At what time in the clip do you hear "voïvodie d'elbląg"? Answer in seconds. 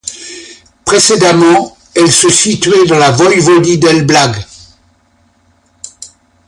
3.11-4.31